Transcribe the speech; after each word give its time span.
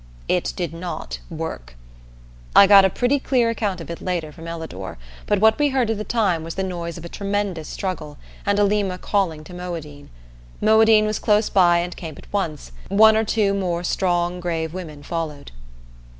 It 0.27 0.53
did 0.55 0.73
not 0.73 1.19
work. 1.29 1.75
I 2.55 2.65
got 2.65 2.85
a 2.85 2.89
pretty 2.89 3.19
clear 3.19 3.51
account 3.51 3.79
of 3.79 3.91
it 3.91 4.01
later 4.01 4.31
from 4.31 4.47
Ellador, 4.47 4.97
but 5.27 5.39
what 5.39 5.59
we 5.59 5.69
heard 5.69 5.91
at 5.91 5.97
the 5.99 6.03
time 6.03 6.43
was 6.43 6.55
the 6.55 6.63
noise 6.63 6.97
of 6.97 7.05
a 7.05 7.07
tremendous 7.07 7.67
struggle, 7.67 8.17
and 8.43 8.59
Alima 8.59 8.97
calling 8.97 9.43
to 9.43 9.53
Moadine. 9.53 10.09
Moadine 10.59 11.05
was 11.05 11.19
close 11.19 11.51
by 11.51 11.77
and 11.77 11.95
came 11.95 12.15
at 12.17 12.33
once; 12.33 12.71
one 12.89 13.15
or 13.15 13.23
two 13.23 13.53
more 13.53 13.83
strong 13.83 14.39
grave 14.39 14.73
women 14.73 15.03
followed. 15.03 15.51